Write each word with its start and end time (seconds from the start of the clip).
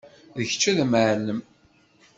D 0.35 0.39
kečč 0.49 0.63
ay 0.69 0.75
d 0.77 0.79
amɛellem. 0.83 1.41